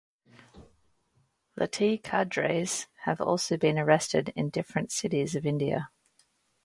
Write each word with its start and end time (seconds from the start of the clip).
LeT 1.55 2.01
cadres 2.01 2.87
have 3.03 3.21
also 3.21 3.55
been 3.55 3.77
arrested 3.77 4.33
in 4.35 4.49
different 4.49 4.91
cities 4.91 5.35
of 5.35 5.45
India. 5.45 5.91